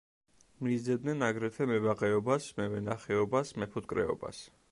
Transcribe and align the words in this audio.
მისდევდნენ 0.67 1.25
აგრეთვე 1.27 1.67
მებაღეობას, 1.73 2.49
მევენახეობას, 2.61 3.55
მეფუტკრეობას. 3.65 4.45